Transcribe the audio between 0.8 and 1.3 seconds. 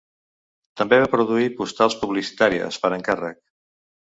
També va